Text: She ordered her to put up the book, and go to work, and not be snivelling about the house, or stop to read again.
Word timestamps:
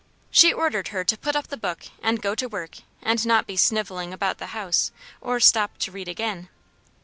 She 0.31 0.51
ordered 0.51 0.87
her 0.87 1.03
to 1.03 1.15
put 1.15 1.35
up 1.35 1.49
the 1.49 1.57
book, 1.57 1.83
and 2.01 2.23
go 2.23 2.33
to 2.33 2.47
work, 2.49 2.77
and 3.03 3.23
not 3.23 3.45
be 3.45 3.55
snivelling 3.55 4.13
about 4.13 4.39
the 4.39 4.47
house, 4.57 4.91
or 5.21 5.39
stop 5.39 5.77
to 5.77 5.91
read 5.91 6.07
again. 6.07 6.49